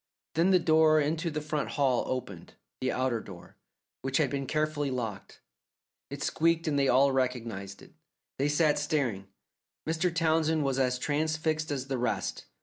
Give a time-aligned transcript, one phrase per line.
[0.33, 3.57] Then the door into the front hall opened the outer door,
[4.01, 5.41] which had been carefully locked.
[6.09, 7.93] It squeaked and they all recognized it.
[8.39, 9.27] They sat staring.
[9.87, 10.11] Mr.
[10.11, 12.45] Townsend was as transfixed as the rest.